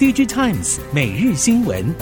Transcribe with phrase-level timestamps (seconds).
[0.00, 1.94] DigiTimes 每日新闻。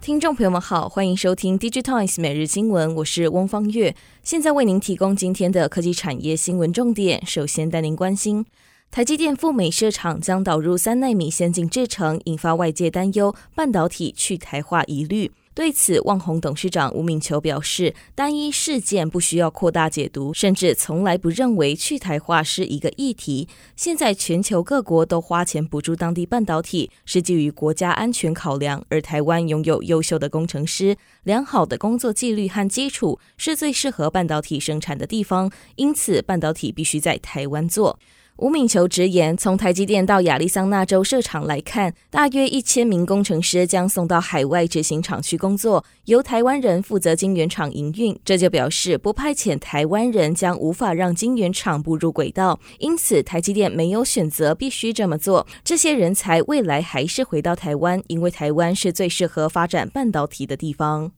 [0.00, 3.94] 听众朋友们好，欢迎收听 DigiTimes 每日新闻，我是翁方月，
[4.24, 7.24] 现在为您提供今天的科技产业新闻重点。
[7.24, 8.44] 首先带您关心，
[8.90, 15.30] 台积电赴美设厂将导入三纳米先进制程，引发外界担忧半导体去台化疑虑。
[15.58, 23.48] 对此，旺宏董事长吴敏球表示，单一事件不需要扩大解读，甚至从来不认为去台化是一个议题。
[23.74, 35.50] 现在全球各国都花钱补助当地半导体，是基于国家安全考量，而台湾拥有优秀的工程师、良好的工作纪律和基础，是最适合半导体生产的地方。
[35.74, 37.98] 因此，半导体必须在台湾做。
[38.38, 48.16] 吴敏球直言，从台积电到亚利桑那州设厂来看，大约一千名工程师将送到海外执行厂区工作，由台湾人负责晶圆厂营运。
[48.24, 52.60] 这就表示，不派遣台湾人将无法让晶圆厂步入轨道。
[52.78, 55.44] 因此，台积电没有选择，必须这么做。
[55.64, 61.10] 这些人才未来还是回到台湾，因为台湾是最适合发展半导体的地方。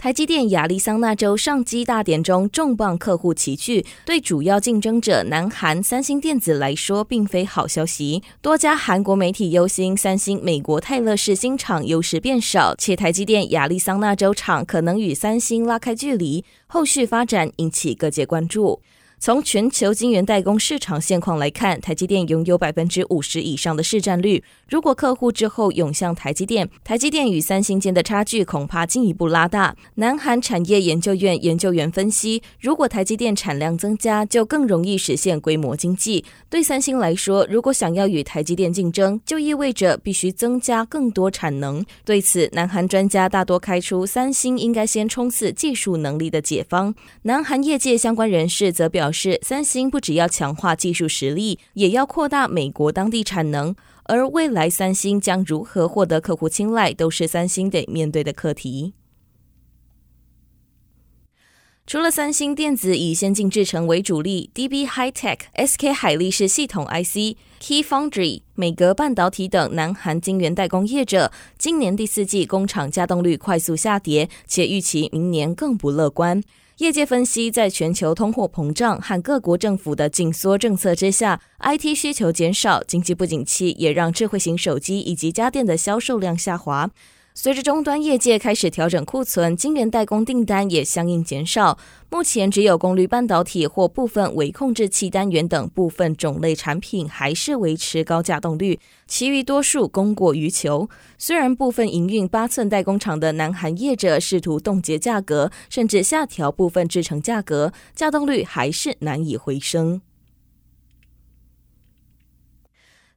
[0.00, 8.22] 台积电亚利桑那州上机大典中，重磅客户齐聚，对主要竞争者南韩三星电子来说，并非好消息。
[8.40, 18.80] 多家韩国媒体忧心，三星美国泰勒市新厂优势变少，且台积电亚利桑那州厂可能与三星拉开距离，后续发展引起各界关注。
[19.22, 24.42] 从全球晶圆代工市场现况来看，台积电拥有百分之五十以上的市占率。
[24.66, 29.76] 如果客户之后涌向台积电，台积电与三星间的差距恐怕进一步拉大。
[29.96, 36.24] 南韩产业研究院研究员分析，如果台积电产量增加，就更容易实现规模经济。
[36.48, 41.84] 对三星来说，如果想要与台积电竞争，就意味着必须增加更多产能。
[42.06, 46.94] 对此，南韩专家大多开出三星应该先冲刺技术能力的解方。
[47.24, 53.74] 南韩业界相关人士则表示，是三星不只要强化技术实力，也要扩大美国当地产能。
[54.04, 58.94] 而未来三星将如何获得客户青睐，都是三星得面对的课题。
[61.86, 76.40] 除了三星电子以先进制程为主力，DB Hi Tech、SK 海力士系统 IC、Key Foundry、美格半导体等南韩晶圆代工业者，今年第四季工厂稼动率快速下跌，且预期明年更不乐观。
[76.80, 86.88] 业界分析，在全球通货膨胀和各国政府的紧缩政策之下，IT 需求减少，经济不景气也让智慧型手机以及家电的销售量下滑。
[87.32, 91.78] 随着终端业界开始调整库存，晶圆代工订单也相应减少。
[92.10, 100.90] 目前只有功率半导体或部分微控制器单元等部分种类产品还是维持高价动率，其余多数供过于求。
[101.16, 110.02] 虽然部分营运八寸代工厂的南韩业者试图冻结价格，甚至下调部分制成价格，价动率还是难以回升。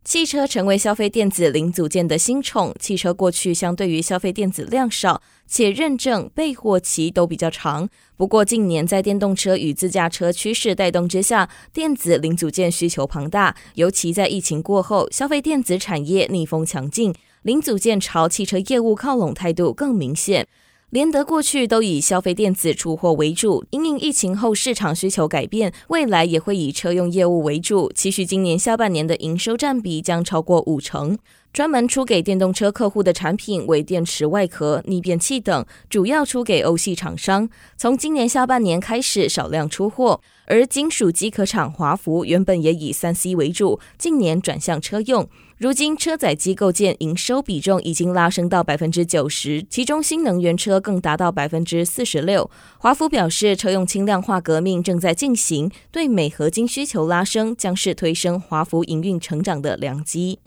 [0.03, 2.75] 汽车成为消费电子零组件的新宠。
[2.77, 7.87] 汽车过去相对于消费电子量少，且认证备货期都比较长。
[8.17, 13.55] 不过近年在电动车与自驾车趋势带动之下，电子零组件需求庞大。
[13.75, 20.45] 尤其在疫情过后，消费电子产业逆风强劲，零组件朝汽车业务靠拢态度更明显。
[20.93, 27.91] 联德过去都以消费电子出货为主，因应疫情后市场需求改变，未来也会以车用业务为主。
[27.93, 31.17] 期许今年下半年的营收占比将超过五成。
[31.51, 37.49] 专门出给电动车客户的产品为电池外壳、逆变器等，主要出给欧系厂商。
[37.75, 45.27] 从今年下半年开始少量出货，而金属机壳厂华福原本也以三 C 为主，近年转向车用。
[45.63, 52.51] 如今车载机构件营收比重已经拉升到百分之九十，其中新能源车更达到百分之四十六。
[52.79, 60.39] 华福表示，车用轻量化革命正在进行，对镁合金需求拉升将是推升华福营运成长的良机。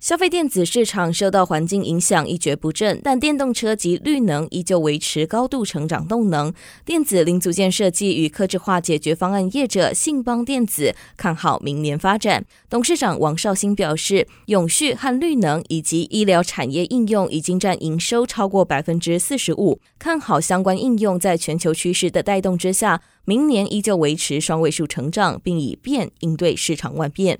[0.00, 6.50] 消费电子市场受到环境影响一蹶不振，但电动车及绿能依旧维持高度成长动能。
[6.86, 12.46] 电子零组件设计与客制化解决方案业者信邦电子看好明年发展。
[12.70, 27.38] 董事长王绍兴表示，永续和绿能以及医疗产业应用已经占营收超过百分之四十五，看好相关应用在全球趋势的带动之下，明年依旧维持双位数成长，并以变应对市场万变。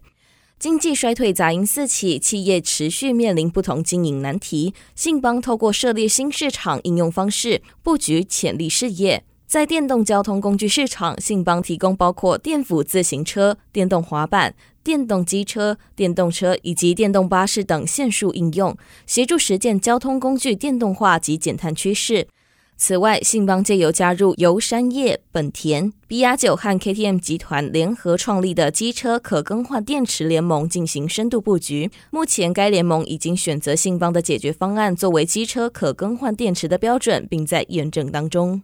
[0.60, 4.74] 经济衰退杂音四起，企业持续面临不同经营难题。
[4.94, 9.24] 信邦透过涉猎新市场应用方式，布局潜力事业。
[9.46, 14.54] 在电动交通工具市场，信邦提供包括电辅自行车、电动滑板、
[14.84, 22.28] 电动机车、电动车以及电动巴士等线束应用，协助实践交通工具电动化及减碳趋势。
[22.82, 31.90] 此外，信邦借由加入由山叶、本田、比亚九和 KTM 集团联合创立的机车可更换电池联盟进行深度布局。
[32.10, 38.62] 目前，该联盟已经选择信邦的解决方案作为机车可更换电池的标准，并在验证当中。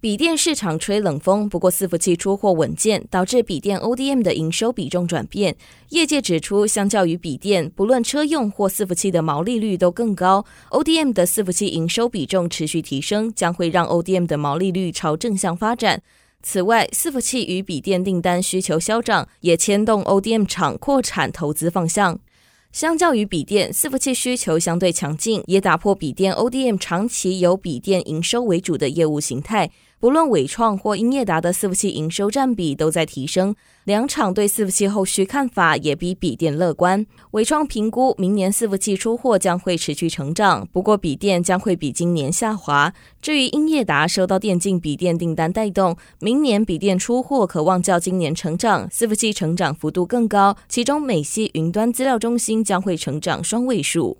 [0.00, 5.56] 笔电市场吹冷风，不过伺服器出货稳健，导致笔电 ODM 的营收比重转变。
[5.88, 16.00] 业界指出，相较于笔电，不论车用或伺服器的毛利率都更高，ODM 的伺服器营收比重持续提升，将会让 ODM 的毛利率朝正向发展。
[16.44, 22.20] 此外，伺服器与笔电订单需求消长，也牵动 ODM 厂扩产投资方向。
[22.70, 29.72] 相较于笔电，伺服器需求相对强劲，也打破笔电 ODM 长期由笔电营收为主的业务形态。
[30.00, 37.04] 不论伟创或英业达的伺服器营收占比都在提升，两厂对伺服器后续看法也比笔电乐观。
[37.32, 42.94] 伟创评估明年伺服器出货将会持续成长，不过笔电将会比今年下滑。
[43.20, 54.18] 至于英业达受到电竞笔电订单带动，明年笔电出货可望较今年成长，伺服器成长幅度更高，其中美系云端资料中心将会成长双位数。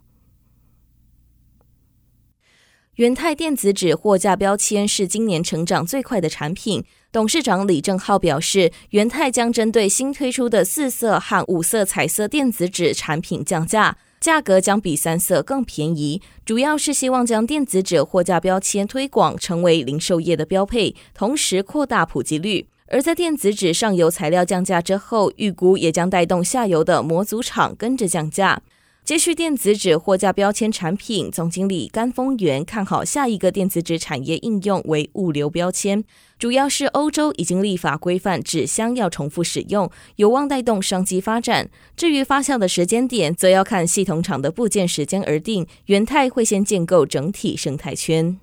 [2.99, 6.83] 元太电子纸货架标签是今年成长最快的产品。
[7.13, 22.67] 董事长李正浩表示，元太将针对新推出的四色和五色彩色电子纸产品降价，价格将比三色更便宜，主要是希望将电子纸货架标签推广成为零售业的标配，同时扩大普及率。
[22.89, 28.61] 而在电子纸上游材料降价之后，预估也将带动下游的模组厂跟着降价。
[29.09, 36.05] 接续电子纸货架标签产品，总经理甘丰源看好下一个电子纸产业应用为物流标签，
[36.39, 41.71] 主要是欧洲已经立法规范纸箱要重复使用，有望带动商机发展。
[41.97, 45.67] 至于发酵的时间点，则要看系统厂的部件时间而定。
[45.87, 48.39] 元泰会先建构整体生态圈。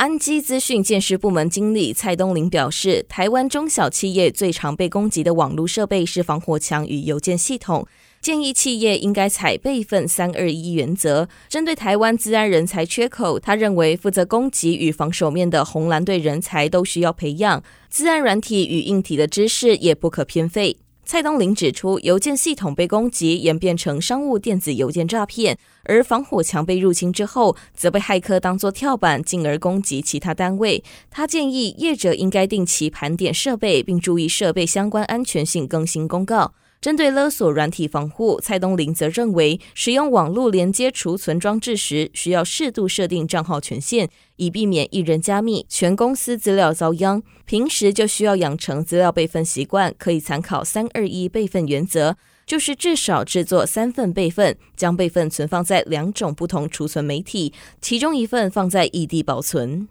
[0.00, 7.86] 安基资讯建设部门经理蔡东林表示，台湾中小企业最常被攻击的网络设备是防火墙与邮件系统，
[8.22, 11.28] 建议企业应该采备份三二一原则。
[11.50, 20.78] 针对台湾资安人才缺口，他认为负责攻击与防守面的红蓝队人才都需要培养，资安软体与硬体的知识也不可偏废。
[21.10, 30.84] 蔡东林指出，邮件系统被攻击演变成商务电子邮件诈骗，而防火墙被入侵之后，则被骇客当作跳板，进而攻击其他单位。
[31.10, 36.52] 他建议业者应该定期盘点设备，并注意设备相关安全性更新公告。
[36.80, 47.22] 针对勒索软体防护，蔡东林则认为，使用网络连接储存装置时，需要适度设定账号权限，以避免一人加密，全公司资料遭殃。
[47.44, 52.16] 平时就需要养成资料备份习惯，可以参考三二一备份原则，
[52.46, 59.86] 就是至少制作三份备份，将备份存放在两种不同储存媒体，其中一份放在异地保存。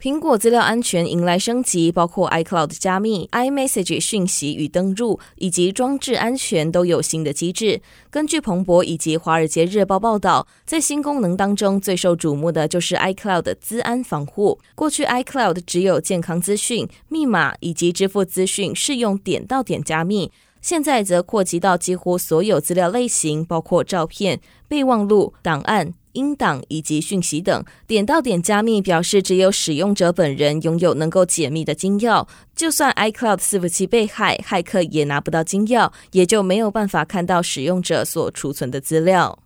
[0.00, 7.82] 苹果资料安全迎来升级，包括 iCloud 加密、iMessage 讯息与登入，以及装置安全都有新的机制。
[8.08, 14.58] 根据彭博以及华尔街日报报道，在新功能当中最受瞩目的就是 iCloud 的资安防护。
[14.74, 20.32] 过去 iCloud 只有健康资讯、密码以及支付资讯适用点到点加密，
[20.62, 25.92] 现在则扩及到几乎所有资料类型，包括照片、备忘录、档案。
[26.12, 39.38] 音档以及讯息等，点到点加密表示只有使用者本人拥有能够解密的金钥，就算 iCloud 伺服器被害，骇客也拿不到金钥，也就没有办法看到使用者所储存的资料。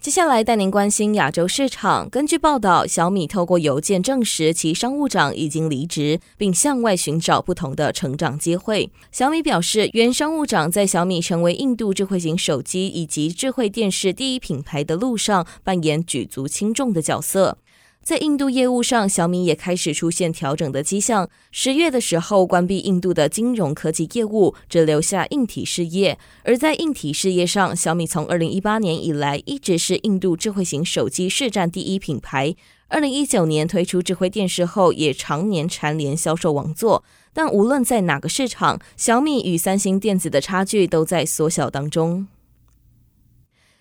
[0.00, 2.08] 接下来带您关心亚洲市场。
[2.08, 8.90] 根据报道，小米透过邮件证实其商务长已经离职，并向外寻找不同的成长机会。
[9.12, 17.58] 小米表示，原商务长在小米成为印度智慧型手机以及智慧电视第一品牌的路上，扮演举足轻重的角色。
[18.02, 21.28] 在印度业务上，小米也开始出现调整的迹象。
[21.52, 26.18] 十月的时候，关闭印度的金融科技业务，只留下硬体事业。
[26.42, 32.56] 而在硬体事业上，小米从二零一八年以来一直是印度智慧型手机市占第一品牌。
[32.88, 37.04] 二零一九年推出智慧电视后，也常年蝉联销售王座。
[37.32, 42.26] 但无论在哪个市场，小米与三星电子的差距都在缩小当中。